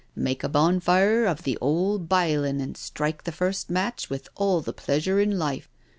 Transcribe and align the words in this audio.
Make 0.15 0.43
a 0.43 0.49
bonfire 0.49 1.25
of 1.27 1.43
the 1.43 1.59
'ole 1.61 1.99
bilin' 1.99 2.59
and 2.59 2.75
strike 2.75 3.23
the 3.23 3.31
first 3.31 3.69
match 3.69 4.09
with 4.09 4.29
all 4.33 4.59
the 4.59 4.73
pleasure 4.73 5.19
in 5.19 5.37
life. 5.37 5.69